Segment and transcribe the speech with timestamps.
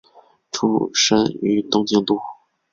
[0.51, 2.17] 出身于东京都。